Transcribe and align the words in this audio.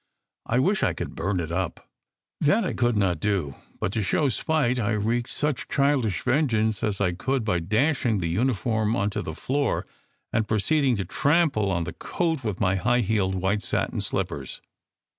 I 0.47 0.57
wish 0.57 0.81
I 0.81 0.93
could 0.95 1.13
burn 1.13 1.39
it 1.39 1.51
up!" 1.51 1.87
That 2.39 2.65
I 2.65 2.73
could 2.73 2.97
not 2.97 3.19
do; 3.19 3.53
but 3.79 3.93
to 3.93 4.01
show 4.01 4.29
spite 4.29 4.79
I 4.79 4.93
wreaked 4.93 5.29
such 5.29 5.67
childish 5.67 6.23
vengeance 6.23 6.81
as 6.83 6.99
I 6.99 7.11
could 7.11 7.45
by 7.45 7.59
dashing 7.59 8.17
the 8.17 8.25
uniform 8.27 8.95
on 8.95 9.11
to 9.11 9.21
the 9.21 9.35
floor 9.35 9.85
and 10.33 10.47
proceeding 10.47 10.95
to 10.95 11.05
trample 11.05 11.69
on 11.69 11.83
the 11.83 11.93
coat 11.93 12.43
with 12.43 12.59
my 12.59 12.77
high 12.77 13.01
heeled 13.01 13.35
white 13.35 13.61
satin 13.61 14.01
slippers. 14.01 14.59